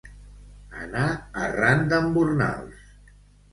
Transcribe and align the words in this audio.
Anar 0.85 1.09
arran 1.45 1.85
d'embornals. 1.93 2.83